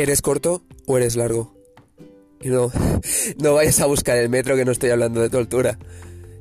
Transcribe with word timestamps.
¿Eres 0.00 0.22
corto 0.22 0.62
o 0.86 0.96
eres 0.96 1.14
largo? 1.14 1.54
Y 2.40 2.48
no, 2.48 2.72
no 3.36 3.52
vayas 3.52 3.80
a 3.80 3.86
buscar 3.86 4.16
el 4.16 4.30
metro 4.30 4.56
que 4.56 4.64
no 4.64 4.72
estoy 4.72 4.88
hablando 4.88 5.20
de 5.20 5.28
tu 5.28 5.36
altura. 5.36 5.78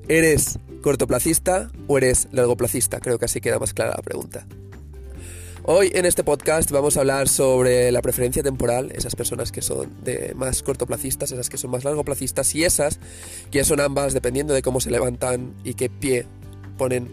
¿Eres 0.07 0.59
cortoplacista 0.81 1.69
o 1.87 1.97
eres 1.97 2.29
largoplacista? 2.31 3.01
Creo 3.01 3.19
que 3.19 3.25
así 3.25 3.41
queda 3.41 3.59
más 3.59 3.73
clara 3.73 3.95
la 3.97 4.01
pregunta. 4.01 4.47
Hoy 5.63 5.91
en 5.93 6.05
este 6.05 6.23
podcast 6.23 6.71
vamos 6.71 6.95
a 6.95 7.01
hablar 7.01 7.27
sobre 7.27 7.91
la 7.91 8.01
preferencia 8.01 8.41
temporal, 8.41 8.93
esas 8.95 9.17
personas 9.17 9.51
que 9.51 9.61
son 9.61 9.91
de 10.05 10.31
más 10.35 10.63
cortoplacistas, 10.63 11.33
esas 11.33 11.49
que 11.49 11.57
son 11.57 11.71
más 11.71 11.83
largoplacistas 11.83 12.55
y 12.55 12.63
esas 12.63 13.01
que 13.51 13.65
son 13.65 13.81
ambas 13.81 14.13
dependiendo 14.13 14.53
de 14.53 14.61
cómo 14.61 14.79
se 14.79 14.89
levantan 14.89 15.53
y 15.65 15.73
qué 15.73 15.89
pie 15.89 16.25
ponen 16.77 17.09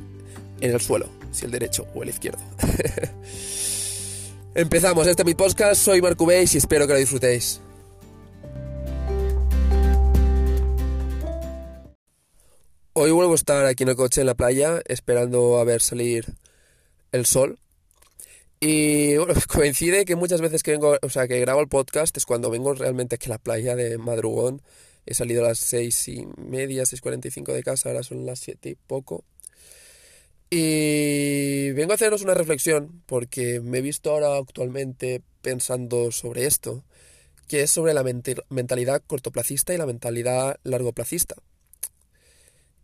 en 0.60 0.70
el 0.70 0.80
suelo, 0.80 1.08
si 1.32 1.44
el 1.44 1.50
derecho 1.50 1.88
o 1.92 2.04
el 2.04 2.10
izquierdo. 2.10 2.38
Empezamos, 4.58 5.06
este 5.06 5.20
es 5.20 5.26
mi 5.26 5.34
podcast, 5.34 5.82
soy 5.82 6.00
Marco 6.00 6.24
Beis 6.24 6.54
y 6.54 6.56
espero 6.56 6.86
que 6.86 6.94
lo 6.94 6.98
disfrutéis. 6.98 7.60
Hoy 12.94 13.10
vuelvo 13.10 13.32
a 13.32 13.34
estar 13.34 13.66
aquí 13.66 13.82
en 13.82 13.90
el 13.90 13.96
coche 13.96 14.22
en 14.22 14.26
la 14.26 14.34
playa 14.34 14.80
esperando 14.86 15.58
a 15.58 15.64
ver 15.64 15.82
salir 15.82 16.32
el 17.12 17.26
sol. 17.26 17.58
Y 18.58 19.18
bueno, 19.18 19.34
coincide 19.46 20.06
que 20.06 20.16
muchas 20.16 20.40
veces 20.40 20.62
que 20.62 20.70
vengo, 20.70 20.96
o 21.02 21.10
sea, 21.10 21.28
que 21.28 21.38
grabo 21.38 21.60
el 21.60 21.68
podcast 21.68 22.16
es 22.16 22.24
cuando 22.24 22.48
vengo 22.48 22.72
realmente 22.72 23.16
aquí 23.16 23.26
a 23.26 23.34
la 23.34 23.38
playa 23.38 23.76
de 23.76 23.98
madrugón. 23.98 24.62
He 25.04 25.12
salido 25.12 25.44
a 25.44 25.48
las 25.48 25.58
seis 25.58 26.08
y 26.08 26.26
media, 26.38 26.86
seis 26.86 27.02
cuarenta 27.02 27.28
y 27.28 27.30
cinco 27.30 27.52
de 27.52 27.62
casa, 27.62 27.90
ahora 27.90 28.02
son 28.02 28.24
las 28.24 28.38
siete 28.38 28.70
y 28.70 28.74
poco. 28.74 29.22
Y 30.48 31.72
vengo 31.72 31.92
a 31.92 31.94
haceros 31.96 32.22
una 32.22 32.34
reflexión 32.34 33.02
porque 33.06 33.60
me 33.60 33.78
he 33.78 33.82
visto 33.82 34.10
ahora 34.10 34.36
actualmente 34.36 35.22
pensando 35.42 36.12
sobre 36.12 36.46
esto, 36.46 36.84
que 37.48 37.62
es 37.62 37.70
sobre 37.70 37.94
la 37.94 38.04
mentalidad 38.04 39.02
cortoplacista 39.06 39.74
y 39.74 39.78
la 39.78 39.86
mentalidad 39.86 40.58
largoplacista. 40.62 41.36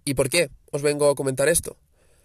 ¿Y 0.05 0.15
por 0.15 0.29
qué 0.29 0.51
os 0.73 0.83
vengo 0.83 1.09
a 1.09 1.15
comentar 1.15 1.49
esto? 1.49 1.77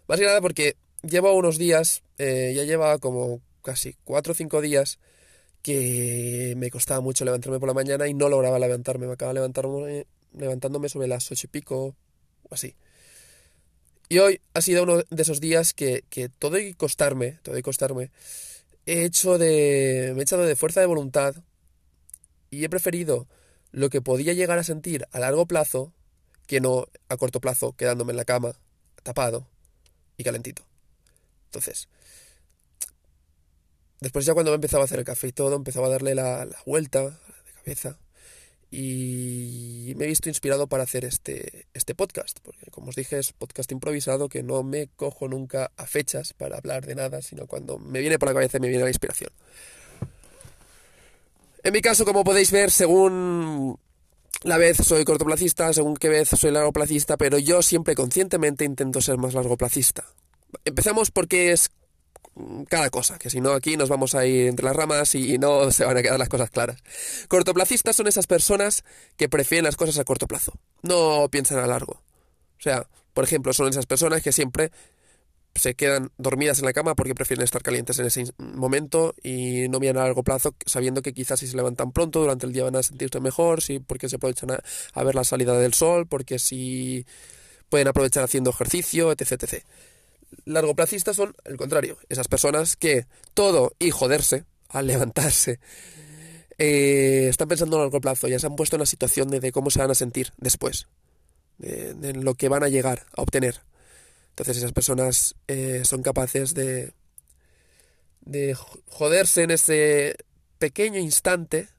Más 0.08 0.20
que 0.20 0.26
nada 0.26 0.42
porque 0.42 0.76
llevo 1.04 1.34
unos 1.34 1.58
días, 1.58 2.04
eh, 2.18 2.54
ya 2.56 2.64
lleva 2.64 2.98
como 2.98 3.42
casi 3.62 3.96
cuatro 4.04 4.32
o 4.32 4.36
cinco 4.36 4.62
días 4.62 5.00
que 5.62 6.56
me 6.58 6.72
costaba 6.72 7.02
mucho 7.02 7.26
levantarme 7.26 7.60
por 7.60 7.68
la 7.68 7.74
mañana 7.74 8.08
y 8.08 8.14
no 8.14 8.30
lograba 8.30 8.58
levantarme. 8.58 9.06
Me 9.06 9.14
acaba 9.14 9.34
levantarme, 9.34 10.08
levantándome 10.34 10.90
sobre 10.90 11.08
las 11.08 11.32
ocho 11.32 11.46
y 11.46 11.50
pico 11.50 11.96
o 12.44 12.54
así. 12.54 12.76
Y 14.10 14.20
hoy 14.20 14.40
ha 14.54 14.62
sido 14.62 14.84
uno 14.84 14.98
de 15.10 15.22
esos 15.22 15.42
días 15.42 15.74
que, 15.74 16.06
que 16.10 16.30
todo 16.30 16.58
y 16.58 16.74
costarme, 16.74 17.40
todo 17.44 17.58
y 17.58 17.62
costarme, 17.62 18.12
he 18.86 19.04
hecho 19.04 19.38
de, 19.38 20.14
me 20.16 20.22
he 20.22 20.24
echado 20.24 20.44
de 20.44 20.56
fuerza 20.56 20.80
de 20.80 20.86
voluntad 20.86 21.36
y 22.50 22.64
he 22.64 22.70
preferido 22.70 23.28
lo 23.72 23.90
que 23.90 24.02
podía 24.02 24.34
llegar 24.34 24.60
a 24.60 24.64
sentir 24.64 25.06
a 25.12 25.20
largo 25.20 25.46
plazo 25.46 25.94
que 26.48 26.62
no 26.62 26.88
a 27.10 27.18
corto 27.18 27.42
plazo 27.42 27.74
quedándome 27.74 28.14
en 28.14 28.18
la 28.18 28.24
cama, 28.24 28.54
tapado 29.04 29.46
y 30.16 30.24
calentito. 30.24 30.64
Entonces, 31.48 31.90
después 34.00 34.26
ya 34.26 34.34
cuando 34.34 34.52
me 34.52 34.56
empezaba 34.56 34.84
a 34.84 34.86
hacer 34.86 35.00
el 35.00 35.06
café 35.06 35.28
y 35.28 35.34
todo, 35.34 35.58
empezaba 35.58 35.88
a 35.88 35.92
darle 35.92 36.16
la, 36.16 36.46
la 36.46 36.58
vuelta 36.66 37.04
de 37.04 37.52
cabeza 37.58 37.98
y 38.70 39.94
me 39.96 40.06
he 40.06 40.08
visto 40.08 40.30
inspirado 40.30 40.68
para 40.68 40.84
hacer 40.84 41.06
este, 41.06 41.68
este 41.74 41.96
podcast, 41.96 42.40
porque 42.42 42.70
como 42.70 42.90
os 42.90 42.96
dije 42.96 43.18
es 43.18 43.32
podcast 43.32 43.72
improvisado 43.72 44.28
que 44.28 44.44
no 44.44 44.64
me 44.64 44.88
cojo 44.88 45.28
nunca 45.28 45.72
a 45.78 45.88
fechas 45.88 46.34
para 46.34 46.58
hablar 46.58 46.86
de 46.86 46.96
nada, 46.96 47.22
sino 47.22 47.48
cuando 47.48 47.80
me 47.80 48.00
viene 48.00 48.20
por 48.20 48.28
la 48.28 48.34
cabeza 48.34 48.60
me 48.60 48.68
viene 48.68 48.84
la 48.84 48.90
inspiración. 48.90 49.32
En 51.64 51.74
mi 51.74 51.82
caso, 51.82 52.06
como 52.06 52.24
podéis 52.24 52.52
ver, 52.52 52.72
según 52.72 53.78
la 54.44 54.58
vez 54.58 54.78
soy 54.78 55.04
cortoplacista, 55.04 55.74
según 55.74 55.96
qué 55.96 56.10
vez 56.10 56.30
soy 56.30 56.52
largoplacista, 56.52 57.18
pero 57.18 57.38
yo 57.38 57.62
siempre 57.62 57.96
conscientemente 57.96 58.66
intento 58.66 59.02
ser 59.02 59.18
más 59.18 59.34
largoplacista. 59.34 60.06
Empezamos 60.64 61.12
porque 61.12 61.52
es 61.52 61.70
cada 62.70 62.90
cosa, 62.90 63.18
que 63.18 63.30
si 63.30 63.42
no 63.42 63.52
aquí 63.52 63.78
nos 63.78 63.90
vamos 63.90 64.16
a 64.16 64.26
ir 64.26 64.48
entre 64.48 64.66
las 64.66 64.76
ramas 64.76 65.16
y 65.16 65.38
no 65.38 65.72
se 65.72 65.86
van 65.86 65.98
a 65.98 66.02
quedar 66.02 66.20
las 66.20 66.30
cosas 66.30 66.50
claras. 66.50 66.82
Cortoplacistas 67.28 67.96
son 67.96 68.08
esas 68.08 68.28
personas 68.28 68.84
que 69.16 69.30
prefieren 69.30 69.66
las 69.66 69.76
cosas 69.76 69.98
a 70.00 70.04
corto 70.04 70.28
plazo, 70.28 70.54
no 70.82 71.28
piensan 71.30 71.60
a 71.60 71.68
largo. 71.68 72.02
O 72.58 72.62
sea, 72.62 72.88
por 73.14 73.24
ejemplo, 73.24 73.54
son 73.54 73.70
esas 73.70 73.86
personas 73.86 74.22
que 74.22 74.32
siempre 74.32 74.72
se 75.56 75.74
quedan 75.74 76.12
dormidas 76.18 76.60
en 76.60 76.66
la 76.66 76.74
cama 76.74 76.94
porque 76.94 77.16
prefieren 77.16 77.44
estar 77.44 77.64
calientes 77.64 77.98
en 77.98 78.06
ese 78.06 78.26
momento 78.38 79.16
y 79.24 79.68
no 79.70 79.80
miran 79.80 79.98
a 79.98 80.04
largo 80.04 80.24
plazo 80.24 80.54
sabiendo 80.66 81.02
que 81.02 81.14
quizás 81.14 81.40
si 81.40 81.48
se 81.48 81.58
levantan 81.58 81.92
pronto 81.92 82.20
durante 82.20 82.46
el 82.46 82.54
día 82.54 82.64
van 82.64 82.76
a 82.76 82.84
sentirse 82.84 83.20
mejor, 83.20 83.64
sí, 83.64 83.80
porque 83.80 84.08
se 84.08 84.18
aprovechan 84.18 84.52
a, 84.52 84.60
a 84.94 85.04
ver 85.04 85.16
la 85.16 85.24
salida 85.24 85.58
del 85.58 85.74
sol, 85.74 86.06
porque 86.08 86.38
si 86.38 87.08
pueden 87.70 87.88
aprovechar 87.88 88.24
haciendo 88.24 88.52
ejercicio, 88.52 89.12
etc. 89.12 89.32
etc 89.32 89.64
largoplacistas 90.48 91.16
son 91.16 91.36
el 91.46 91.58
contrario, 91.58 91.98
esas 92.10 92.28
personas 92.28 92.76
que 92.76 93.06
todo 93.34 93.74
y 93.80 93.92
joderse 93.92 94.46
al 94.70 94.88
levantarse 94.88 95.60
eh, 96.58 97.28
están 97.30 97.48
pensando 97.48 97.78
a 97.78 97.82
largo 97.82 98.02
plazo, 98.02 98.28
ya 98.28 98.40
se 98.40 98.48
han 98.48 98.56
puesto 98.56 98.76
en 98.76 98.82
la 98.82 98.86
situación 98.86 99.30
de, 99.30 99.52
cómo 99.52 99.70
se 99.70 99.80
van 99.80 99.92
a 99.92 99.96
sentir 99.96 100.34
después, 100.38 100.88
de, 101.58 102.14
lo 102.14 102.36
que 102.36 102.50
van 102.50 102.64
a 102.64 102.70
llegar 102.70 103.06
a 103.16 103.22
obtener. 103.22 103.62
Entonces 104.30 104.58
esas 104.58 104.72
personas 104.72 105.36
eh, 105.48 105.82
son 105.84 106.02
capaces 106.02 106.54
de, 106.54 106.94
de 108.22 108.56
joderse 108.88 109.44
en 109.44 109.52
ese 109.52 110.16
pequeño 110.60 111.00
instante 111.00 111.70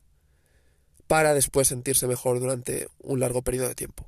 para 1.06 1.34
después 1.34 1.68
sentirse 1.68 2.06
mejor 2.06 2.38
durante 2.38 2.88
un 3.00 3.20
largo 3.20 3.42
periodo 3.42 3.68
de 3.68 3.74
tiempo. 3.74 4.06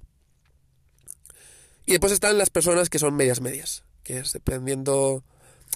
Y 1.87 1.93
después 1.93 2.12
están 2.12 2.38
las 2.38 2.50
personas 2.50 2.91
que 2.91 2.99
son 2.99 3.15
medias 3.16 3.41
medias, 3.41 3.84
es 4.12 4.32
dependiendo... 4.32 5.22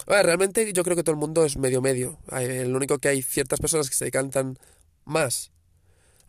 realmente 0.06 0.72
yo 0.72 0.84
creo 0.84 0.96
que 0.96 1.02
todo 1.02 1.14
el 1.14 1.20
mundo 1.20 1.44
es 1.44 1.56
medio 1.56 1.80
medio. 1.80 2.18
lo 2.30 2.76
único 2.76 2.98
que 2.98 3.08
hay 3.08 3.22
ciertas 3.22 3.60
personas 3.60 3.88
que 3.88 3.96
se 3.96 4.04
decantan 4.04 4.58
más 5.04 5.52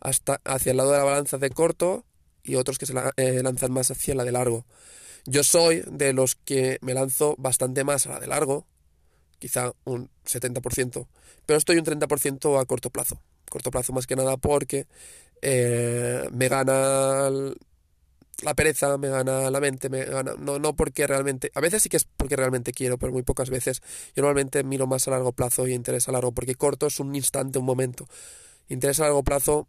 hasta 0.00 0.40
hacia 0.44 0.70
el 0.70 0.76
lado 0.76 0.92
de 0.92 0.98
la 0.98 1.04
balanza 1.04 1.38
de 1.38 1.50
corto 1.50 2.04
y 2.42 2.54
otros 2.54 2.78
que 2.78 2.86
se 2.86 2.94
eh, 3.16 3.42
lanzan 3.42 3.72
más 3.72 3.90
hacia 3.90 4.14
la 4.14 4.24
de 4.24 4.32
largo. 4.32 4.64
Yo 5.24 5.42
soy 5.42 5.82
de 5.90 6.12
los 6.12 6.36
que 6.36 6.78
me 6.80 6.94
lanzo 6.94 7.34
bastante 7.38 7.82
más 7.82 8.06
a 8.06 8.10
la 8.10 8.20
de 8.20 8.28
largo, 8.28 8.66
quizá 9.38 9.72
un 9.84 10.08
70%, 10.24 11.08
pero 11.44 11.58
estoy 11.58 11.78
un 11.78 11.84
30% 11.84 12.60
a 12.60 12.64
corto 12.64 12.90
plazo. 12.90 13.20
Corto 13.50 13.70
plazo 13.70 13.92
más 13.92 14.06
que 14.06 14.16
nada 14.16 14.36
porque 14.36 14.86
eh, 15.42 16.28
me 16.32 16.48
gana 16.48 17.28
la 18.42 18.54
pereza 18.54 18.98
me 18.98 19.08
gana 19.08 19.50
la 19.50 19.60
mente, 19.60 19.88
me 19.88 20.04
gana, 20.04 20.34
no, 20.38 20.58
no 20.58 20.76
porque 20.76 21.06
realmente, 21.06 21.50
a 21.54 21.60
veces 21.60 21.82
sí 21.82 21.88
que 21.88 21.96
es 21.96 22.04
porque 22.04 22.36
realmente 22.36 22.72
quiero, 22.72 22.98
pero 22.98 23.12
muy 23.12 23.22
pocas 23.22 23.50
veces. 23.50 23.80
Yo 24.14 24.22
normalmente 24.22 24.62
miro 24.62 24.86
más 24.86 25.08
a 25.08 25.12
largo 25.12 25.32
plazo 25.32 25.66
y 25.66 25.72
interés 25.72 26.08
a 26.08 26.12
largo, 26.12 26.32
porque 26.32 26.54
corto 26.54 26.86
es 26.86 27.00
un 27.00 27.14
instante, 27.14 27.58
un 27.58 27.64
momento. 27.64 28.08
Interés 28.68 29.00
a 29.00 29.04
largo 29.04 29.22
plazo 29.22 29.68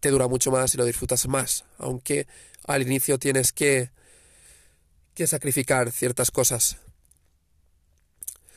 te 0.00 0.10
dura 0.10 0.28
mucho 0.28 0.50
más 0.50 0.74
y 0.74 0.78
lo 0.78 0.84
disfrutas 0.84 1.26
más, 1.26 1.64
aunque 1.78 2.26
al 2.66 2.82
inicio 2.82 3.18
tienes 3.18 3.52
que, 3.52 3.90
que 5.14 5.26
sacrificar 5.26 5.90
ciertas 5.90 6.30
cosas. 6.30 6.78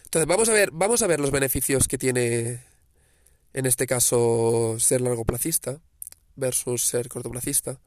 Entonces 0.06 0.28
vamos 0.28 0.50
a 0.50 0.54
ver, 0.54 0.70
vamos 0.72 1.02
a 1.02 1.08
ver 1.08 1.20
los 1.20 1.32
beneficios 1.32 1.88
que 1.88 1.98
tiene 1.98 2.64
en 3.54 3.66
este 3.66 3.88
caso 3.88 4.76
ser 4.80 5.02
largoplacista 5.02 5.80
versus 6.36 6.84
ser 6.84 7.10
cortoplacista. 7.10 7.80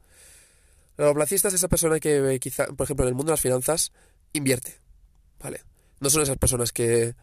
Largoplacista 0.97 1.47
es 1.47 1.55
esa 1.55 1.67
persona 1.67 1.99
que 1.99 2.37
quizá, 2.39 2.67
por 2.67 2.85
ejemplo, 2.85 3.05
en 3.05 3.09
el 3.09 3.15
mundo 3.15 3.31
de 3.31 3.33
las 3.33 3.41
finanzas, 3.41 3.91
invierte. 4.33 4.79
¿Vale? 5.39 5.61
No 5.99 6.09
son 6.09 6.21
esas 6.21 6.37
personas 6.37 6.71
que 6.71 7.15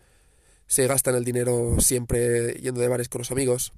se 0.66 0.86
gastan 0.86 1.16
el 1.16 1.24
dinero 1.24 1.80
siempre 1.80 2.54
yendo 2.54 2.80
de 2.80 2.88
bares 2.88 3.08
con 3.08 3.20
los 3.20 3.30
amigos, 3.30 3.72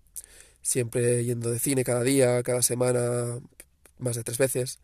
siempre 0.61 1.25
yendo 1.25 1.51
de 1.51 1.59
cine 1.59 1.85
cada 1.85 2.03
día, 2.03 2.43
cada 2.43 2.63
semana, 2.63 3.41
más 3.99 4.17
de 4.17 4.25
tres 4.25 4.39
veces, 4.39 4.79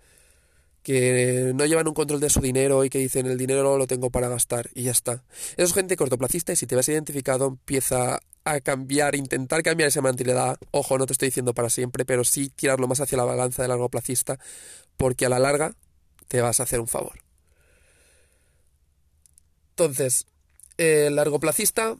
que 0.82 1.52
no 1.54 1.66
llevan 1.66 1.87
un 1.87 1.94
control 1.94 2.20
de 2.20 2.31
su 2.31 2.40
dinero 2.40 2.84
y 2.84 2.90
que 2.90 2.99
dicen 2.99 3.26
el 3.26 3.37
dinero 3.37 3.76
lo 3.76 3.87
tengo 3.87 4.11
para 4.11 4.28
gastar 4.28 4.70
y 4.75 4.84
ya 4.84 4.93
está. 4.93 5.22
Eso 5.56 5.66
es 5.66 5.75
gente 5.75 5.96
cortoplacista 5.96 6.52
y 6.52 6.56
si 6.56 6.66
te 6.66 6.76
ves 6.76 6.88
identificado 6.88 7.49
empieza 7.49 8.20
a 8.53 8.61
cambiar, 8.61 9.15
intentar 9.15 9.62
cambiar 9.62 9.89
esa 9.89 10.03
mentalidad. 10.03 10.59
Ojo, 10.71 10.99
no 10.99 11.06
te 11.06 11.12
estoy 11.12 11.29
diciendo 11.29 11.55
para 11.55 11.71
siempre, 11.71 12.05
pero 12.05 12.25
sí 12.25 12.49
tirarlo 12.49 12.89
más 12.89 13.00
hacia 13.00 13.19
la 13.19 13.25
balanza 13.25 13.62
de 13.62 13.69
largo 13.69 13.89
placista 13.89 14.39
porque 14.97 15.27
a 15.27 15.29
la 15.29 15.39
larga 15.39 15.75
te 16.29 16.41
vas 16.41 16.61
a 16.61 16.65
hacer 16.65 16.81
un 16.81 16.89
favor. 16.89 17.21
Entonces, 19.71 20.27
el 20.77 21.15
largoplacista, 21.17 21.97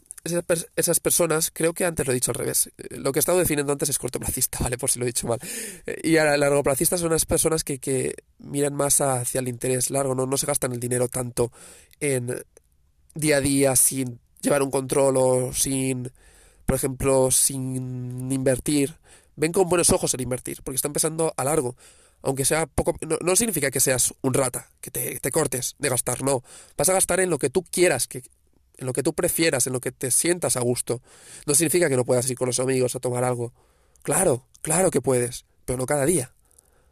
esas 0.77 1.01
personas, 1.01 1.51
creo 1.53 1.73
que 1.73 1.85
antes 1.85 2.07
lo 2.07 2.13
he 2.13 2.15
dicho 2.15 2.31
al 2.33 2.37
revés. 2.37 2.71
Eh, 2.77 2.97
lo 2.97 3.13
que 3.13 3.19
he 3.19 3.21
estado 3.21 3.39
definiendo 3.39 3.73
antes 3.73 3.89
es 3.89 3.99
cortoplacista, 3.99 4.59
¿vale? 4.63 4.79
Por 4.79 4.91
si 4.91 4.99
lo 4.99 5.05
he 5.05 5.09
dicho 5.09 5.27
mal. 5.27 5.39
Eh, 5.87 6.01
y 6.03 6.17
a 6.17 6.37
largoplacista 6.37 6.99
son 6.99 7.11
las 7.11 7.25
personas 7.25 7.65
que, 7.65 7.79
que 7.79 8.15
miran 8.39 8.75
más 8.75 9.01
hacia 9.01 9.41
el 9.41 9.49
interés 9.49 9.91
largo, 9.91 10.15
¿no? 10.15 10.27
no 10.27 10.37
se 10.37 10.47
gastan 10.47 10.73
el 10.73 10.81
dinero 10.81 11.09
tanto 11.09 11.53
en 12.01 12.45
día 13.15 13.39
a 13.39 13.41
día 13.41 13.77
sin 13.77 14.21
llevar 14.41 14.63
un 14.63 14.71
control 14.71 15.17
o 15.17 15.53
sin 15.53 16.11
por 16.69 16.77
ejemplo, 16.77 17.31
sin 17.31 18.31
invertir, 18.31 18.95
ven 19.37 19.53
con 19.53 19.71
buenos 19.71 19.89
ojos 19.89 20.13
el 20.13 20.21
invertir, 20.21 20.61
porque 20.63 20.77
está 20.77 20.87
empezando 20.87 21.33
a 21.35 21.43
largo. 21.43 21.77
Aunque 22.21 22.45
sea 22.45 22.67
poco, 22.67 22.95
no, 23.23 23.37
significa 23.37 23.71
que 23.71 23.81
seas 23.81 24.13
un 24.21 24.35
rata, 24.35 24.69
que 24.83 24.91
te, 24.91 25.19
te, 25.19 25.31
cortes 25.31 25.77
de 25.79 25.89
gastar, 25.89 26.23
no. 26.23 26.45
Vas 26.77 26.91
a 26.91 26.93
gastar 26.93 27.21
en 27.21 27.31
lo 27.31 27.39
que 27.39 27.49
tú 27.49 27.65
quieras, 27.65 28.07
que, 28.07 28.19
en 28.77 28.87
lo 28.87 28.93
que 28.93 29.03
tú 29.03 29.15
prefieras, 29.15 29.67
en 29.67 29.73
lo 29.73 29.81
que 29.81 29.93
te 29.93 30.11
sientas 30.11 30.59
a 30.59 30.61
gusto. 30.61 31.01
No 31.47 31.55
significa 31.55 31.89
que 31.89 31.97
no 31.97 32.05
puedas 32.05 32.29
ir 32.29 32.37
con 32.37 32.49
los 32.49 32.61
amigos 32.61 32.95
a 32.95 33.01
tomar 33.01 33.25
algo. 33.25 33.55
Claro, 34.03 34.45
claro 34.61 34.91
que 34.91 35.01
puedes, 35.01 35.47
pero 35.65 35.79
no 35.79 35.87
cada 35.87 36.05
día. 36.05 36.35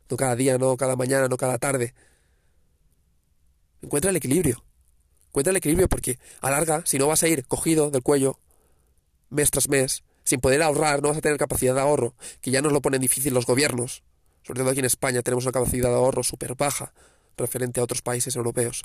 No 0.08 0.17
cada 0.17 0.37
día, 0.37 0.56
no 0.56 0.79
cada 0.79 0.96
mañana, 0.96 1.29
no 1.29 1.37
cada 1.37 1.58
tarde. 1.58 1.93
Encuentra 3.82 4.08
el 4.08 4.17
equilibrio. 4.17 4.64
Encuentra 5.26 5.50
el 5.50 5.58
equilibrio 5.58 5.87
porque 5.87 6.19
a 6.40 6.50
larga, 6.50 6.81
si 6.87 6.96
no 6.96 7.08
vas 7.08 7.22
a 7.22 7.29
ir 7.29 7.44
cogido 7.46 7.90
del 7.90 8.02
cuello 8.02 8.38
mes 9.31 9.50
tras 9.50 9.69
mes, 9.69 10.05
sin 10.25 10.40
poder 10.40 10.62
ahorrar, 10.62 11.02
no 11.02 11.08
vas 11.08 11.19
a 11.19 11.20
tener 11.20 11.38
capacidad 11.38 11.75
de 11.75 11.81
ahorro, 11.81 12.14
que 12.40 12.50
ya 12.50 12.62
nos 12.62 12.73
lo 12.73 12.81
ponen 12.81 13.00
difícil 13.00 13.32
los 13.34 13.46
gobiernos. 13.46 14.02
Sobre 14.43 14.61
todo 14.61 14.70
aquí 14.70 14.81
en 14.81 14.87
España 14.87 15.23
tenemos 15.23 15.44
una 15.44 15.52
capacidad 15.52 15.88
de 15.88 15.94
ahorro 15.94 16.23
súper 16.23 16.55
baja 16.55 16.93
referente 17.37 17.81
a 17.81 17.84
otros 17.84 18.02
países 18.02 18.37
europeos. 18.37 18.84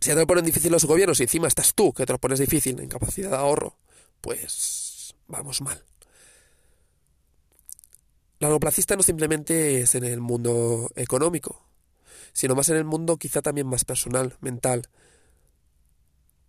Si 0.00 0.08
ya 0.08 0.14
te 0.14 0.20
lo 0.20 0.26
ponen 0.26 0.44
difícil 0.44 0.70
los 0.70 0.84
gobiernos 0.84 1.18
y 1.20 1.24
encima 1.24 1.48
estás 1.48 1.74
tú 1.74 1.92
que 1.92 2.06
te 2.06 2.12
lo 2.12 2.18
pones 2.18 2.38
difícil 2.38 2.78
en 2.80 2.88
capacidad 2.88 3.30
de 3.30 3.36
ahorro, 3.36 3.76
pues 4.20 5.14
vamos 5.26 5.60
mal. 5.60 5.82
La 8.38 8.46
largoplacista 8.46 8.94
no 8.94 9.02
simplemente 9.02 9.80
es 9.80 9.96
en 9.96 10.04
el 10.04 10.20
mundo 10.20 10.90
económico, 10.94 11.64
sino 12.32 12.54
más 12.54 12.68
en 12.68 12.76
el 12.76 12.84
mundo 12.84 13.16
quizá 13.16 13.42
también 13.42 13.66
más 13.66 13.84
personal, 13.84 14.36
mental. 14.40 14.88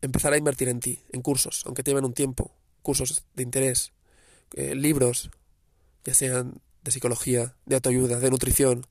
Empezar 0.02 0.34
a 0.34 0.38
invertir 0.38 0.70
en 0.70 0.80
ti, 0.80 1.04
en 1.12 1.22
cursos, 1.22 1.64
aunque 1.66 1.84
te 1.84 1.92
lleven 1.92 2.06
un 2.06 2.14
tiempo, 2.14 2.56
cursos 2.82 3.26
de 3.36 3.44
interés, 3.44 3.92
eh, 4.54 4.76
libros, 4.76 5.30
ya 6.06 6.14
sean 6.14 6.62
de 6.84 6.92
psicología, 6.92 7.56
de 7.66 7.76
autoayuda, 7.76 8.20
de 8.20 8.30
nutrición. 8.30 8.88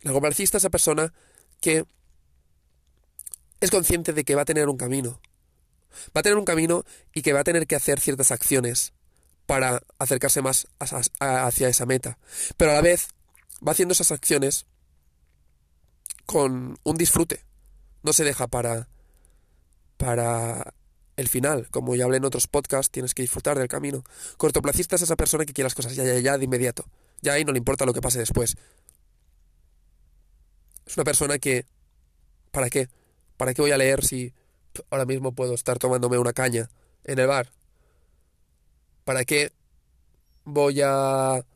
La 0.00 0.10
largoplacista 0.10 0.58
es 0.58 0.62
esa 0.62 0.70
persona 0.70 1.12
que 1.60 1.84
es 3.60 3.70
consciente 3.70 4.12
de 4.12 4.24
que 4.24 4.34
va 4.34 4.42
a 4.42 4.46
tener 4.46 4.68
un 4.68 4.76
camino. 4.76 5.20
Va 6.16 6.20
a 6.20 6.22
tener 6.22 6.38
un 6.38 6.44
camino 6.44 6.84
y 7.14 7.22
que 7.22 7.32
va 7.32 7.40
a 7.40 7.44
tener 7.44 7.66
que 7.66 7.76
hacer 7.76 8.00
ciertas 8.00 8.30
acciones 8.30 8.92
para 9.46 9.82
acercarse 9.98 10.42
más 10.42 10.66
hacia 10.78 11.68
esa 11.68 11.86
meta. 11.86 12.18
Pero 12.56 12.72
a 12.72 12.74
la 12.74 12.80
vez 12.80 13.08
va 13.66 13.72
haciendo 13.72 13.92
esas 13.92 14.12
acciones 14.12 14.66
con 16.26 16.78
un 16.82 16.96
disfrute. 16.96 17.44
No 18.02 18.12
se 18.12 18.24
deja 18.24 18.46
para 18.48 18.88
para 20.04 20.74
el 21.16 21.28
final. 21.28 21.68
Como 21.70 21.96
ya 21.96 22.04
hablé 22.04 22.18
en 22.18 22.26
otros 22.26 22.46
podcasts, 22.46 22.90
tienes 22.90 23.14
que 23.14 23.22
disfrutar 23.22 23.58
del 23.58 23.68
camino. 23.68 24.04
Cortoplacista 24.36 24.96
es 24.96 25.02
esa 25.02 25.16
persona 25.16 25.46
que 25.46 25.54
quiere 25.54 25.64
las 25.64 25.74
cosas 25.74 25.96
ya, 25.96 26.04
ya, 26.04 26.18
ya, 26.18 26.36
de 26.36 26.44
inmediato. 26.44 26.84
Ya 27.22 27.32
ahí 27.32 27.44
no 27.46 27.52
le 27.52 27.58
importa 27.58 27.86
lo 27.86 27.94
que 27.94 28.02
pase 28.02 28.18
después. 28.18 28.56
Es 30.86 30.96
una 30.98 31.04
persona 31.04 31.38
que... 31.38 31.64
¿Para 32.50 32.68
qué? 32.68 32.90
¿Para 33.38 33.54
qué 33.54 33.62
voy 33.62 33.70
a 33.70 33.78
leer 33.78 34.04
si 34.04 34.34
ahora 34.90 35.06
mismo 35.06 35.32
puedo 35.32 35.54
estar 35.54 35.78
tomándome 35.78 36.18
una 36.18 36.34
caña 36.34 36.68
en 37.04 37.18
el 37.18 37.26
bar? 37.26 37.50
¿Para 39.06 39.24
qué 39.24 39.52
voy 40.44 40.82
a 40.84 41.46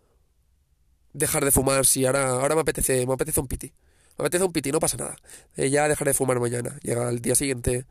dejar 1.13 1.45
de 1.45 1.51
fumar 1.51 1.85
si 1.85 2.07
ahora, 2.07 2.31
ahora 2.31 2.55
me 2.55 2.63
apetece, 2.63 3.07
me 3.07 3.13
apetece 3.13 3.41
un 3.41 3.47
piti? 3.47 3.75
Me 4.17 4.23
apetece 4.23 4.45
un 4.45 4.53
piti, 4.53 4.73
no 4.73 4.81
pasa 4.81 4.97
nada. 4.97 5.17
Eh, 5.57 5.69
ya 5.69 5.87
dejaré 5.87 6.11
de 6.11 6.15
fumar 6.15 6.41
mañana. 6.41 6.79
Llega 6.83 7.11
el 7.11 7.21
día 7.21 7.35
siguiente. 7.35 7.85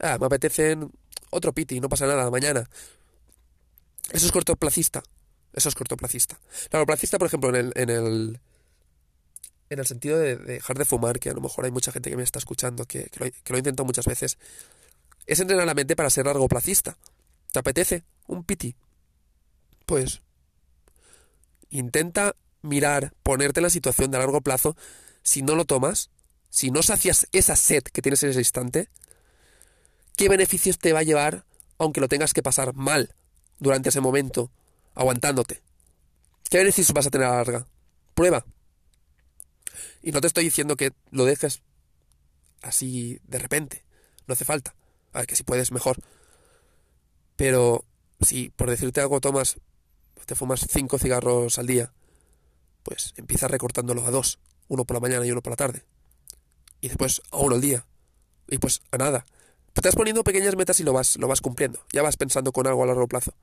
Ah, 0.00 0.18
me 0.18 0.26
apetece 0.26 0.76
otro 1.30 1.52
piti, 1.52 1.80
no 1.80 1.88
pasa 1.88 2.06
nada, 2.06 2.30
mañana. 2.30 2.68
Eso 4.10 4.26
es 4.26 4.32
cortoplacista. 4.32 5.02
Eso 5.52 5.68
es 5.68 5.74
cortoplacista. 5.74 6.38
Largoplacista, 6.70 7.18
por 7.18 7.28
ejemplo, 7.28 7.50
en 7.50 7.56
el, 7.56 7.72
en 7.76 7.90
el, 7.90 8.40
en 9.70 9.78
el 9.78 9.86
sentido 9.86 10.18
de, 10.18 10.36
dejar 10.36 10.76
de 10.76 10.84
fumar, 10.84 11.20
que 11.20 11.30
a 11.30 11.34
lo 11.34 11.40
mejor 11.40 11.64
hay 11.64 11.70
mucha 11.70 11.92
gente 11.92 12.10
que 12.10 12.16
me 12.16 12.24
está 12.24 12.38
escuchando, 12.38 12.84
que, 12.86 13.04
que, 13.04 13.20
lo, 13.20 13.30
que 13.30 13.52
he 13.52 13.58
intentado 13.58 13.84
muchas 13.84 14.06
veces, 14.06 14.36
es 15.26 15.40
entrenar 15.40 15.66
la 15.66 15.74
mente 15.74 15.96
para 15.96 16.10
ser 16.10 16.26
largoplacista. 16.26 16.98
¿Te 17.52 17.60
apetece 17.60 18.04
un 18.26 18.44
piti? 18.44 18.74
Pues 19.86 20.22
intenta 21.70 22.34
mirar, 22.62 23.12
ponerte 23.22 23.60
en 23.60 23.64
la 23.64 23.70
situación 23.70 24.10
de 24.10 24.18
largo 24.18 24.40
plazo, 24.40 24.76
si 25.22 25.42
no 25.42 25.54
lo 25.54 25.64
tomas, 25.64 26.10
si 26.50 26.70
no 26.70 26.82
sacias 26.82 27.28
esa 27.32 27.56
sed 27.56 27.82
que 27.82 28.02
tienes 28.02 28.22
en 28.22 28.30
ese 28.30 28.40
instante, 28.40 28.88
¿qué 30.16 30.28
beneficios 30.28 30.78
te 30.78 30.92
va 30.92 31.00
a 31.00 31.04
llevar 31.04 31.44
aunque 31.78 32.00
lo 32.00 32.08
tengas 32.08 32.32
que 32.32 32.42
pasar 32.42 32.74
mal 32.74 33.14
durante 33.58 33.88
ese 33.88 34.00
momento, 34.00 34.50
aguantándote? 34.94 35.62
¿Qué 36.50 36.58
beneficios 36.58 36.92
vas 36.92 37.06
a 37.06 37.10
tener 37.10 37.26
a 37.26 37.30
la 37.30 37.36
larga? 37.36 37.66
Prueba. 38.14 38.44
Y 40.02 40.12
no 40.12 40.20
te 40.20 40.26
estoy 40.26 40.44
diciendo 40.44 40.76
que 40.76 40.92
lo 41.10 41.24
dejes 41.24 41.62
así 42.62 43.20
de 43.24 43.38
repente. 43.38 43.84
No 44.26 44.34
hace 44.34 44.44
falta. 44.44 44.74
A 45.12 45.18
ver, 45.18 45.26
que 45.26 45.36
si 45.36 45.42
puedes, 45.42 45.72
mejor. 45.72 45.98
Pero 47.36 47.84
si, 48.20 48.50
por 48.50 48.70
decirte 48.70 49.00
algo, 49.00 49.20
tomas 49.20 49.56
te 50.24 50.34
fumas 50.34 50.66
cinco 50.70 50.98
cigarros 50.98 51.58
al 51.58 51.66
día, 51.66 51.92
pues 52.82 53.12
empieza 53.16 53.48
recortándolo 53.48 54.06
a 54.06 54.10
dos, 54.10 54.38
uno 54.68 54.84
por 54.84 54.96
la 54.96 55.00
mañana 55.00 55.26
y 55.26 55.30
uno 55.30 55.42
por 55.42 55.52
la 55.52 55.56
tarde. 55.56 55.84
Y 56.80 56.88
después 56.88 57.22
a 57.30 57.38
uno 57.38 57.54
al 57.54 57.60
día. 57.60 57.86
Y 58.48 58.58
pues 58.58 58.82
a 58.90 58.98
nada. 58.98 59.26
Te 59.74 59.80
estás 59.80 59.96
poniendo 59.96 60.22
pequeñas 60.22 60.56
metas 60.56 60.78
y 60.78 60.84
lo 60.84 60.92
vas, 60.92 61.16
lo 61.16 61.26
vas 61.26 61.40
cumpliendo. 61.40 61.80
Ya 61.92 62.02
vas 62.02 62.16
pensando 62.16 62.52
con 62.52 62.66
algo 62.66 62.84
a 62.84 62.86
largo 62.86 63.08
plazo. 63.08 63.34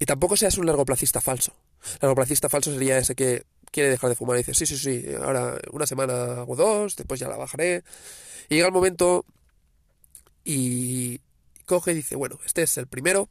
Y 0.00 0.06
tampoco 0.06 0.36
seas 0.36 0.56
un 0.56 0.66
largoplacista 0.66 1.20
falso. 1.20 1.52
Largoplacista 2.00 2.48
falso 2.48 2.72
sería 2.72 2.96
ese 2.98 3.14
que 3.14 3.44
quiere 3.70 3.90
dejar 3.90 4.08
de 4.08 4.16
fumar 4.16 4.36
y 4.36 4.38
dice, 4.38 4.54
sí, 4.54 4.64
sí, 4.64 4.78
sí, 4.78 5.04
ahora 5.22 5.60
una 5.70 5.86
semana 5.86 6.40
hago 6.40 6.56
dos, 6.56 6.96
después 6.96 7.20
ya 7.20 7.28
la 7.28 7.36
bajaré. 7.36 7.84
Y 8.48 8.54
llega 8.54 8.68
el 8.68 8.72
momento 8.72 9.26
y 10.44 11.20
coge 11.66 11.92
y 11.92 11.96
dice, 11.96 12.16
bueno, 12.16 12.38
este 12.46 12.62
es 12.62 12.78
el 12.78 12.86
primero, 12.86 13.28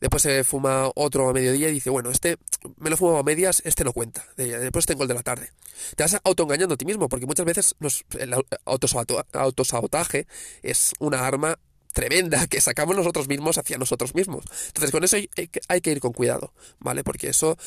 Después 0.00 0.22
se 0.22 0.44
fuma 0.44 0.90
otro 0.94 1.28
a 1.28 1.32
mediodía 1.32 1.68
y 1.68 1.74
dice, 1.74 1.90
bueno, 1.90 2.10
este 2.10 2.38
me 2.78 2.88
lo 2.88 2.96
fumo 2.96 3.18
a 3.18 3.22
medias, 3.22 3.62
este 3.64 3.84
no 3.84 3.92
cuenta. 3.92 4.24
Después 4.36 4.86
tengo 4.86 5.02
el 5.02 5.08
de 5.08 5.14
la 5.14 5.22
tarde. 5.22 5.50
Te 5.94 6.02
vas 6.02 6.18
autoengañando 6.24 6.74
a 6.74 6.78
ti 6.78 6.86
mismo, 6.86 7.08
porque 7.08 7.26
muchas 7.26 7.44
veces 7.44 7.74
el 8.18 8.34
autosabotaje 8.64 10.26
es 10.62 10.94
una 10.98 11.26
arma 11.26 11.58
tremenda 11.92 12.46
que 12.48 12.60
sacamos 12.60 12.96
nosotros 12.96 13.28
mismos 13.28 13.58
hacia 13.58 13.76
nosotros 13.76 14.14
mismos. 14.14 14.44
Entonces 14.68 14.90
con 14.90 15.04
eso 15.04 15.16
hay, 15.16 15.80
que 15.80 15.90
ir 15.90 16.00
con 16.00 16.12
cuidado, 16.12 16.52
¿vale? 16.78 17.04
Porque 17.04 17.28
eso 17.28 17.58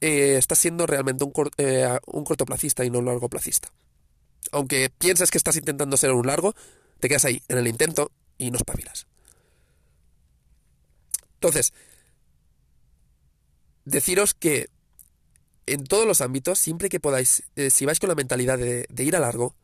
eh, 0.00 0.36
está 0.36 0.54
siendo 0.54 0.86
realmente 0.86 1.24
un, 1.24 1.32
eh, 1.58 1.98
un 2.06 2.24
cortoplacista 2.24 2.84
y 2.84 2.90
no 2.90 3.00
un 3.00 3.06
largoplacista. 3.06 3.72
Aunque 4.52 4.90
pienses 4.90 5.32
que 5.32 5.38
estás 5.38 5.56
intentando 5.56 5.96
ser 5.96 6.12
un 6.12 6.28
largo, 6.28 6.54
te 7.00 7.08
quedas 7.08 7.24
ahí, 7.24 7.42
en 7.48 7.58
el 7.58 7.66
intento, 7.66 8.12
y 8.38 8.52
no 8.52 8.58
espabilas. 8.58 9.06
Entonces, 11.36 11.72
deciros 13.84 14.34
que 14.34 14.68
en 15.66 15.84
todos 15.84 16.06
los 16.06 16.20
ámbitos, 16.20 16.58
siempre 16.58 16.88
que 16.88 17.00
podáis, 17.00 17.44
eh, 17.56 17.70
si 17.70 17.86
vais 17.86 17.98
con 17.98 18.08
la 18.08 18.14
mentalidad 18.14 18.58
de, 18.58 18.86
ir 18.98 19.16
a 19.16 19.20
largo, 19.20 19.54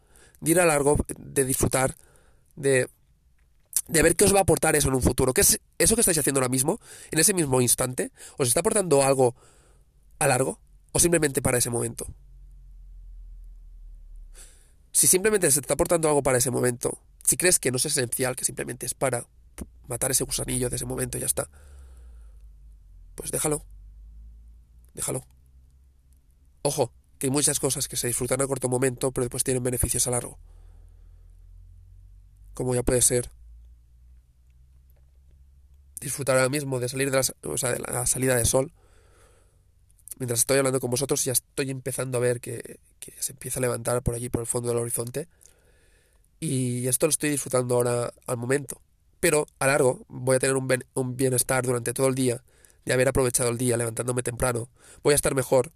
de 0.41 0.51
ir 0.51 0.61
a 0.61 0.67
largo, 0.67 0.97
de 1.17 1.45
disfrutar, 1.45 1.97
de, 2.57 2.89
de 3.89 4.03
ver 4.03 4.17
qué 4.17 4.25
os 4.25 4.35
va 4.35 4.39
a 4.39 4.43
aportar 4.43 4.77
eso 4.77 4.89
en 4.89 4.95
un 4.95 5.03
futuro, 5.03 5.33
¿qué 5.33 5.43
es 5.43 5.61
eso 5.79 5.95
que 5.95 6.01
estáis 6.01 6.19
haciendo 6.19 6.41
ahora 6.41 6.49
mismo, 6.49 6.81
en 7.11 7.19
ese 7.19 7.35
mismo 7.35 7.61
instante, 7.61 8.11
os 8.37 8.49
está 8.49 8.61
aportando 8.61 9.03
algo 9.03 9.35
a 10.19 10.27
largo 10.27 10.59
o 10.93 11.01
simplemente 11.01 11.43
para 11.43 11.59
ese 11.59 11.71
momento. 11.71 12.07
Si 14.93 15.07
simplemente 15.07 15.51
se 15.51 15.61
está 15.61 15.75
aportando 15.75 16.09
algo 16.09 16.23
para 16.23 16.39
ese 16.39 16.51
momento, 16.51 16.99
si 17.25 17.37
crees 17.37 17.59
que 17.59 17.71
no 17.71 17.79
es 17.79 17.87
esencial, 17.87 18.37
que 18.37 18.45
simplemente 18.45 18.87
es 18.87 18.95
para 18.95 19.27
matar 19.89 20.11
ese 20.11 20.25
gusanillo 20.25 20.71
de 20.71 20.77
ese 20.77 20.87
momento 20.87 21.19
y 21.19 21.21
ya 21.21 21.27
está. 21.27 21.49
Pues 23.15 23.31
déjalo. 23.31 23.65
Déjalo. 24.95 25.27
Ojo, 26.63 26.93
que 27.19 27.27
hay 27.27 27.31
muchas 27.31 27.61
cosas 27.61 27.89
que 27.89 27.97
se 27.97 28.07
disfrutan 28.07 28.41
a 28.41 28.47
corto 28.47 28.69
momento, 28.69 29.13
pero 29.13 29.25
después 29.25 29.45
tienen 29.45 29.63
beneficios 29.63 30.07
a 30.07 30.11
largo. 30.11 30.39
Como 32.55 32.75
ya 32.75 32.83
puede 32.83 33.03
ser 33.03 33.31
disfrutar 36.01 36.37
ahora 36.37 36.49
mismo 36.49 36.81
de 36.81 36.89
salir 36.89 37.11
de 37.11 37.17
la, 37.19 37.71
de 37.71 37.79
la 37.79 38.07
salida 38.07 38.37
de 38.37 38.45
sol. 38.45 38.73
Mientras 40.19 40.41
estoy 40.41 40.59
hablando 40.59 40.81
con 40.81 40.91
vosotros, 40.91 41.25
ya 41.25 41.33
estoy 41.33 41.71
empezando 41.71 42.19
a 42.19 42.21
ver 42.21 42.41
que, 42.41 42.81
que 42.99 43.13
se 43.21 43.33
empieza 43.33 43.61
a 43.61 43.63
levantar 43.63 44.03
por 44.03 44.15
allí, 44.15 44.29
por 44.29 44.41
el 44.41 44.47
fondo 44.47 44.69
del 44.69 44.79
horizonte. 44.79 45.29
Y 46.41 46.89
esto 46.89 47.07
lo 47.07 47.11
estoy 47.11 47.31
disfrutando 47.31 47.77
ahora 47.77 48.13
al 48.27 48.37
momento 48.37 48.81
pero 49.23 49.47
a 49.61 49.69
largo 49.69 50.05
voy 50.09 50.35
a 50.35 50.39
tener 50.41 50.57
un, 50.57 51.17
bienestar 51.17 51.65
durante 51.65 51.95
todo 51.95 52.09
el 52.09 52.17
día, 52.17 52.43
de 52.85 52.93
haber 52.93 53.07
aprovechado 53.07 53.51
el 53.51 53.57
día 53.57 53.77
levantándome 53.77 54.25
temprano, 54.25 54.69
voy 55.05 55.13
a 55.13 55.15
estar 55.15 55.37
mejor. 55.37 55.71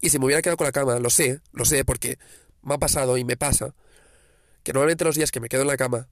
Y 0.00 0.08
si 0.08 0.18
me 0.18 0.24
hubiera 0.24 0.40
quedado 0.40 0.56
con 0.56 0.64
la 0.64 0.72
cama, 0.72 0.98
lo 0.98 1.10
sé, 1.10 1.42
lo 1.52 1.66
sé 1.66 1.84
porque 1.84 2.18
me 2.62 2.72
ha 2.72 2.78
pasado 2.78 3.18
y 3.18 3.24
me 3.24 3.36
pasa, 3.36 3.74
que 4.62 4.72
normalmente 4.72 5.04
los 5.04 5.14
días 5.14 5.30
que 5.30 5.40
me 5.40 5.50
quedo 5.50 5.60
en 5.60 5.68
la 5.68 5.76
cama, 5.76 6.08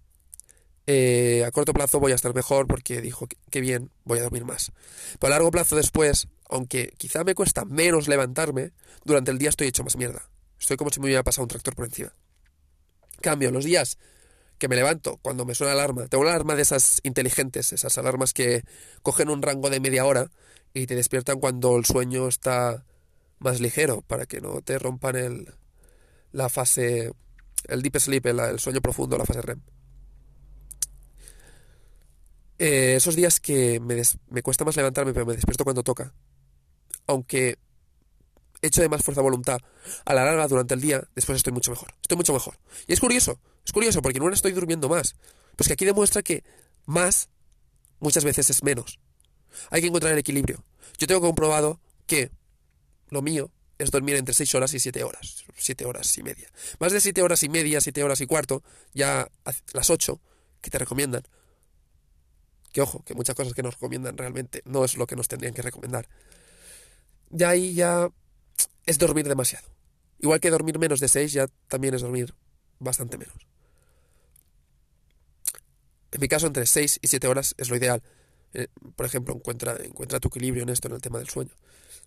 eh, 0.87 1.43
a 1.47 1.51
corto 1.53 1.73
plazo 1.73 2.01
voy 2.01 2.13
a 2.13 2.17
estar 2.17 2.35
mejor 2.35 2.67
porque 2.67 3.01
dijo 3.01 3.27
que, 3.51 3.61
bien, 3.63 3.91
voy 4.05 4.19
a 4.19 4.25
dormir 4.25 4.45
más. 4.45 4.73
Pero 5.19 5.29
a 5.33 5.37
largo 5.37 5.51
plazo 5.51 5.75
después, 5.75 6.29
aunque 6.51 6.93
quizá 6.99 7.25
me 7.25 7.35
cuesta 7.35 7.65
menos 7.65 8.09
levantarme, 8.09 8.73
durante 9.07 9.31
el 9.31 9.39
día 9.39 9.49
estoy 9.49 9.69
hecho 9.69 9.85
más 9.85 9.97
mierda. 9.97 10.29
Estoy 10.61 10.77
como 10.77 10.91
si 10.91 11.01
me 11.01 11.07
hubiera 11.07 11.23
pasado 11.23 11.45
un 11.45 11.49
tractor 11.49 11.75
por 11.75 11.87
encima. 11.87 12.13
Cambio, 13.23 13.51
los 13.51 13.65
días 13.65 13.97
que 14.59 14.69
me 14.69 14.77
levanto 14.77 15.19
cuando 15.19 15.45
me 15.45 15.55
suena 15.55 15.75
la 15.75 15.83
alarma, 15.83 16.07
tengo 16.09 16.23
una 16.23 16.31
alarma 16.31 16.55
de 16.55 16.63
esas 16.63 17.01
inteligentes, 17.03 17.73
esas 17.73 17.99
alarmas 17.99 18.33
que 18.33 18.63
cogen 19.03 19.29
un 19.29 19.43
rango 19.43 19.71
de 19.71 19.81
media 19.81 20.05
hora 20.07 20.31
y 20.73 20.87
te 20.87 20.95
despiertan 20.95 21.41
cuando 21.41 21.77
el 21.77 21.85
sueño 21.85 22.29
está 22.29 22.85
más 23.39 23.61
ligero, 23.61 24.03
para 24.03 24.27
que 24.27 24.41
no 24.41 24.63
te 24.63 24.79
rompan 24.79 25.17
el, 25.17 25.55
la 26.33 26.49
fase, 26.49 27.13
el 27.65 27.83
deep 27.83 27.99
sleep, 27.99 28.27
el, 28.27 28.59
sueño 28.59 28.81
profundo, 28.81 29.19
la 29.19 29.25
fase 29.25 29.43
REM. 29.43 29.61
Eh, 32.59 32.95
esos 32.97 33.17
días 33.17 33.39
que 33.41 33.81
me, 33.81 34.01
me 34.31 34.43
cuesta 34.43 34.65
más 34.65 34.77
levantarme, 34.77 35.13
pero 35.13 35.27
me 35.27 35.35
despierto 35.35 35.65
cuando 35.65 35.83
toca, 35.83 36.15
aunque 37.07 37.59
hecho 38.63 38.81
de 38.81 38.89
más 38.89 39.03
fuerza 39.03 39.21
voluntad 39.21 39.61
a 40.05 40.15
la 40.15 40.25
larga 40.25 40.49
durante 40.49 40.75
el 40.75 40.81
día, 40.81 41.07
después 41.15 41.37
estoy 41.37 41.53
mucho 41.53 41.71
mejor. 41.71 41.95
Estoy 42.03 42.17
mucho 42.17 42.33
mejor. 42.33 42.59
Y 42.87 42.93
es 42.93 43.01
curioso, 43.01 43.39
es 43.67 43.73
curioso 43.73 44.01
porque 44.01 44.19
en 44.19 44.23
una 44.23 44.35
estoy 44.35 44.53
durmiendo 44.53 44.89
más. 44.89 45.17
Pues 45.57 45.67
que 45.67 45.73
aquí 45.75 45.85
demuestra 45.85 46.23
que 46.23 46.45
más 46.85 47.29
muchas 47.99 48.25
veces 48.25 48.49
es 48.49 48.63
menos. 48.63 49.01
Hay 49.71 49.81
que 49.81 49.89
encontrar 49.89 50.13
el 50.13 50.19
equilibrio. 50.19 50.65
Yo 50.99 51.09
tengo 51.09 51.21
comprobado 51.21 51.81
que 52.07 52.31
lo 53.11 53.23
mío 53.23 53.51
es 53.79 53.91
dormir 53.91 54.17
entre 54.17 54.35
6 54.35 54.55
horas 54.55 54.73
y 54.75 54.79
7 54.79 55.03
horas. 55.03 55.45
7 55.57 55.85
horas 55.85 56.17
y 56.17 56.23
media. 56.23 56.49
Más 56.79 56.93
de 56.93 57.01
7 57.01 57.21
horas 57.23 57.43
y 57.43 57.49
media, 57.49 57.81
7 57.81 58.05
horas 58.05 58.21
y 58.21 58.27
cuarto, 58.27 58.63
ya 58.95 59.29
las 59.73 59.91
8 59.91 60.21
que 60.61 60.71
te 60.71 60.79
recomiendan. 60.79 61.25
Que 62.73 62.83
ojo, 62.83 63.03
que 63.05 63.15
muchas 63.15 63.35
cosas 63.35 63.53
que 63.53 63.63
nos 63.63 63.75
recomiendan 63.75 64.17
realmente 64.17 64.63
no 64.65 64.85
es 64.85 64.97
lo 64.97 65.09
que 65.09 65.17
nos 65.17 65.27
tendrían 65.27 65.55
que 65.55 65.63
recomendar. 65.63 66.09
Ya 67.31 67.49
ahí 67.49 67.75
ya 67.75 68.11
es 68.85 68.99
dormir 68.99 69.27
demasiado. 69.27 69.69
Igual 70.21 70.41
que 70.41 70.51
dormir 70.51 70.79
menos 70.79 71.01
de 71.01 71.09
6 71.09 71.33
ya 71.33 71.49
también 71.67 71.95
es 71.95 72.03
dormir 72.03 72.33
bastante 72.79 73.19
menos. 73.19 73.56
En 76.13 76.21
mi 76.21 76.29
caso, 76.29 76.47
entre 76.47 76.67
6 76.67 77.01
y 77.03 77.09
7 77.09 77.27
horas 77.27 77.55
es 77.59 77.69
lo 77.69 77.77
ideal. 77.77 78.03
Eh, 78.55 78.69
por 78.95 79.07
ejemplo, 79.07 79.35
encuentra, 79.35 79.77
encuentra 79.83 80.21
tu 80.21 80.29
equilibrio 80.29 80.63
en 80.63 80.69
esto, 80.71 80.89
en 80.89 80.95
el 80.95 81.01
tema 81.01 81.19
del 81.19 81.29
sueño. 81.29 81.53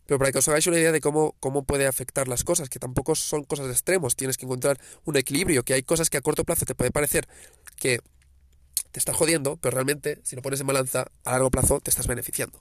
Pero 0.05 0.17
para 0.17 0.31
que 0.31 0.39
os 0.39 0.47
hagáis 0.47 0.65
una 0.65 0.79
idea 0.79 0.91
de 0.91 1.01
cómo, 1.01 1.35
cómo 1.39 1.63
puede 1.63 1.85
afectar 1.85 2.27
las 2.27 2.43
cosas, 2.43 2.69
que 2.69 2.79
tampoco 2.79 3.13
son 3.13 3.43
cosas 3.43 3.67
de 3.67 3.73
extremos, 3.73 4.15
tienes 4.15 4.37
que 4.37 4.45
encontrar 4.45 4.79
un 5.05 5.17
equilibrio, 5.17 5.63
que 5.63 5.73
hay 5.75 5.83
cosas 5.83 6.09
que 6.09 6.17
a 6.17 6.21
corto 6.21 6.43
plazo 6.45 6.65
te 6.65 6.73
puede 6.73 6.91
parecer 6.91 7.27
que 7.75 7.99
te 8.91 8.99
están 8.99 9.13
jodiendo, 9.13 9.57
pero 9.57 9.75
realmente, 9.75 10.19
si 10.23 10.35
lo 10.35 10.41
pones 10.41 10.59
en 10.61 10.67
balanza, 10.67 11.11
a 11.23 11.31
largo 11.31 11.51
plazo 11.51 11.79
te 11.79 11.91
estás 11.91 12.07
beneficiando. 12.07 12.59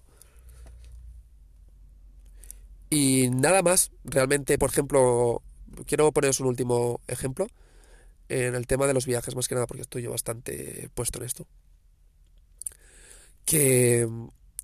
Y 2.90 3.30
nada 3.30 3.62
más, 3.62 3.92
realmente, 4.04 4.59
por 4.59 4.71
ejemplo, 4.71 5.42
quiero 5.87 6.12
poneros 6.12 6.40
un 6.40 6.49
último 6.49 7.00
ejemplo 7.07 7.47
en 8.28 8.54
el 8.54 8.66
tema 8.66 8.87
de 8.87 8.94
los 8.94 9.06
viajes, 9.06 9.35
más 9.35 9.49
que 9.49 9.54
nada 9.54 9.66
porque 9.66 9.82
estoy 9.82 10.02
yo 10.02 10.11
bastante 10.11 10.90
puesto 10.94 11.18
en 11.18 11.25
esto. 11.25 11.47
Que 13.44 14.08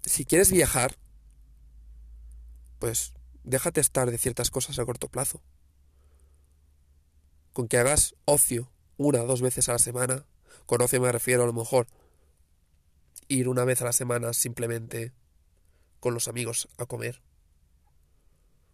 si 0.05 0.25
quieres 0.25 0.51
viajar, 0.51 0.97
pues 2.79 3.15
déjate 3.43 3.81
estar 3.81 4.11
de 4.11 4.19
ciertas 4.19 4.51
cosas 4.51 4.79
a 4.79 4.85
corto 4.85 5.09
plazo. 5.09 5.41
Con 7.53 7.69
que 7.69 7.79
hagas 7.79 8.15
ocio 8.25 8.71
una 8.97 9.23
o 9.23 9.27
dos 9.27 9.41
veces 9.41 9.69
a 9.69 9.73
la 9.73 9.79
semana, 9.79 10.27
con 10.67 10.83
ocio 10.83 11.01
me 11.01 11.13
refiero 11.13 11.45
a 11.45 11.47
lo 11.47 11.53
mejor 11.53 11.87
ir 13.29 13.49
una 13.49 13.65
vez 13.65 13.81
a 13.81 13.87
la 13.87 13.93
semana 13.93 14.33
simplemente 14.33 15.13
con 16.01 16.13
los 16.13 16.29
amigos 16.29 16.69
a 16.77 16.85
comer 16.85 17.23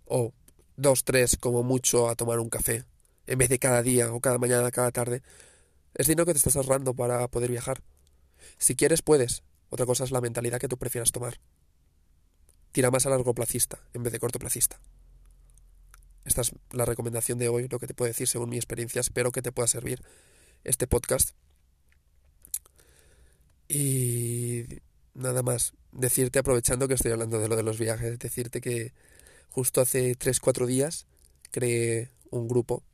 o 0.06 0.32
dos, 0.76 1.04
tres 1.04 1.37
como 1.37 1.62
mucho 1.62 2.09
a 2.09 2.16
tomar 2.16 2.40
un 2.40 2.50
café, 2.50 2.85
en 3.30 3.38
vez 3.38 3.49
de 3.49 3.58
cada 3.58 3.82
día 3.82 4.12
o 4.12 4.20
cada 4.20 4.38
mañana, 4.38 4.70
cada 4.70 4.90
tarde, 4.90 5.22
es 5.94 6.06
dinero 6.06 6.26
que 6.26 6.32
te 6.32 6.38
estás 6.38 6.56
ahorrando 6.56 6.94
para 6.94 7.26
poder 7.28 7.50
viajar. 7.50 7.82
Si 8.58 8.76
quieres, 8.76 9.02
puedes. 9.02 9.42
Otra 9.70 9.87
cosa 9.87 10.04
es 10.04 10.10
la 10.10 10.20
mentalidad 10.20 10.60
que 10.60 10.68
tú 10.68 10.76
prefieras 10.76 11.12
tomar. 11.12 11.40
Tira 12.72 12.90
más 12.90 13.06
a 13.06 13.10
largo 13.10 13.34
placista 13.34 13.78
en 13.94 14.02
vez 14.02 14.12
de 14.12 14.18
corto 14.18 14.38
placista. 14.38 14.80
Esta 16.25 16.42
es 16.42 16.52
la 16.72 16.84
recomendación 16.84 17.38
de 17.38 17.49
hoy, 17.49 17.68
lo 17.68 17.78
que 17.78 17.87
te 17.87 17.94
puedo 17.94 18.08
decir 18.08 18.28
según 18.28 18.50
mi 18.50 18.56
experiencia. 18.56 19.00
Espero 19.00 19.32
que 19.32 19.42
te 19.42 19.52
pueda 19.52 19.66
servir 19.68 20.02
este 20.64 20.87
podcast. 20.87 21.30
Y 23.68 24.66
nada 25.14 25.42
más, 25.42 25.72
decirte, 25.92 26.38
aprovechando 26.38 26.88
que 26.88 26.94
estoy 26.94 27.12
hablando 27.12 27.38
de 27.38 27.49
lo 27.49 27.56
de 27.56 27.62
los 27.62 27.78
viajes, 27.78 28.18
decirte 28.18 28.60
que 28.60 28.92
Justo 29.50 29.80
hace 29.80 30.16
3-4 30.16 30.66
días 30.66 31.06
creé 31.50 32.10
un 32.30 32.46
grupo, 32.46 32.84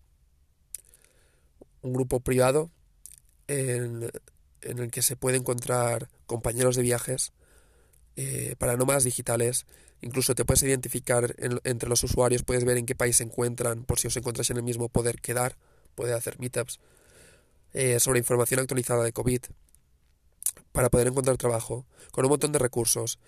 un 1.87 1.93
grupo 1.93 2.21
privado 2.21 2.71
en, 3.49 4.11
el 4.61 4.91
que 4.91 5.03
se 5.03 5.17
puede 5.17 5.37
encontrar 5.37 6.09
compañeros 6.27 6.77
de 6.77 6.83
viajes 6.83 7.33
eh, 8.17 8.57
digitales. 9.05 9.67
Incluso 10.03 10.35
te 10.35 10.45
puedes 10.45 10.63
identificar 10.63 11.35
entre 11.65 11.89
los 11.89 12.03
usuarios, 12.05 12.43
puedes 12.43 12.65
ver 12.65 12.77
en 12.77 12.87
qué 12.87 12.95
país 12.95 13.17
se 13.17 13.25
encuentran, 13.25 13.85
por 13.85 13.99
si 13.99 14.09
os 14.09 14.17
encontráis 14.17 14.51
en 14.51 14.59
el 14.59 14.63
mismo, 14.63 14.89
poder 14.89 15.21
quedar, 15.21 15.57
poder 15.95 16.15
hacer 16.15 16.39
meetups 16.39 16.81
eh, 17.73 17.99
sobre 18.01 18.19
información 18.19 18.61
actualizada 18.61 19.05
de 19.05 19.13
COVID, 19.13 19.41
para 20.73 20.91
poder 20.91 21.07
encontrar 21.07 21.39
trabajo, 21.39 21.87
con 22.11 22.27
un 22.27 22.31
montón 22.31 22.53
de 22.53 22.59
recursos, 22.59 23.19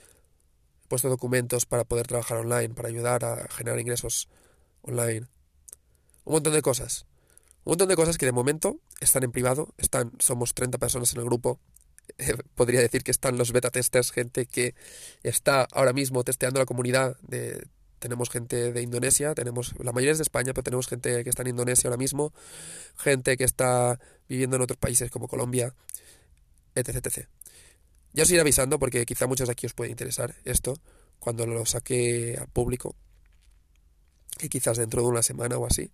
puesto 0.89 1.09
documentos 1.09 1.65
para 1.65 1.85
poder 1.85 2.07
trabajar 2.07 2.39
online, 2.39 2.71
para 2.71 2.89
ayudar 2.89 3.25
a 3.25 3.49
generar 3.51 3.79
ingresos 3.79 4.29
online. 4.83 5.27
Un 6.25 6.35
montón 6.35 6.53
de 6.53 6.61
cosas. 6.61 7.07
Un 7.69 7.73
montón 7.73 7.89
de 7.89 7.97
cosas 7.97 8.17
que 8.17 8.25
de 8.25 8.33
momento 8.33 8.81
están 8.99 9.25
en 9.25 9.31
privado, 9.31 9.75
están, 9.77 10.13
somos 10.21 10.55
30 10.55 10.79
personas 10.79 11.13
en 11.13 11.21
el 11.21 11.27
grupo. 11.27 11.61
Eh, 12.17 12.35
podría 12.55 12.81
decir 12.81 13.03
que 13.05 13.11
están 13.11 13.37
los 13.37 13.53
beta 13.53 13.69
testers, 13.69 14.11
gente 14.11 14.47
que 14.47 14.75
está 15.23 15.69
ahora 15.73 15.93
mismo 15.93 16.25
testeando 16.25 16.61
la 16.61 16.65
comunidad. 16.65 17.19
De, 17.21 17.69
tenemos 17.99 18.31
gente 18.31 18.73
de 18.73 18.81
Indonesia, 18.81 19.35
tenemos 19.35 19.75
la 19.81 19.93
mayoría 19.93 20.13
es 20.13 20.17
de 20.17 20.23
España, 20.23 20.55
pero 20.55 20.63
tenemos 20.63 20.89
gente 20.89 21.23
que 21.23 21.29
está 21.29 21.43
en 21.43 21.49
Indonesia 21.49 21.89
ahora 21.89 21.99
mismo, 21.99 22.33
gente 22.97 23.37
que 23.37 23.45
está 23.45 24.01
viviendo 24.31 24.57
en 24.57 24.63
otros 24.63 24.79
países 24.79 25.11
como 25.11 25.29
Colombia, 25.29 25.75
etc. 26.75 27.05
etc. 27.05 27.29
Ya 28.15 28.23
os 28.23 28.31
iré 28.31 28.41
avisando 28.41 28.79
porque 28.79 29.05
quizá 29.05 29.27
muchos 29.27 29.47
de 29.47 29.53
aquí 29.53 29.67
os 29.67 29.75
puede 29.75 29.91
interesar 29.91 30.35
esto 30.47 30.81
cuando 31.19 31.45
lo 31.45 31.67
saque 31.67 32.35
al 32.41 32.49
público. 32.49 32.97
Y 34.41 34.49
quizás 34.49 34.79
dentro 34.79 35.03
de 35.03 35.09
una 35.09 35.23
semana 35.23 35.59
o 35.59 35.67
así 35.67 35.93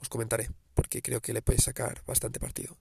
os 0.00 0.08
comentaré 0.08 0.50
porque 0.74 1.02
creo 1.02 1.20
que 1.20 1.32
le 1.32 1.42
podéis 1.42 1.64
sacar 1.64 2.02
bastante 2.06 2.38
partido. 2.38 2.76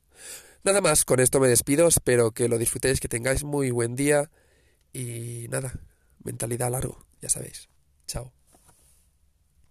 Nada 0.63 0.81
más, 0.81 1.05
con 1.05 1.19
esto 1.19 1.39
me 1.39 1.47
despido, 1.47 1.87
espero 1.87 2.31
que 2.31 2.47
lo 2.47 2.57
disfrutéis, 2.57 2.99
que 2.99 3.07
tengáis 3.07 3.43
muy 3.43 3.71
buen 3.71 3.95
día 3.95 4.29
y 4.93 5.47
nada, 5.49 5.73
mentalidad 6.23 6.71
largo, 6.71 7.05
ya 7.21 7.29
sabéis. 7.29 7.69
Chao. 8.05 8.36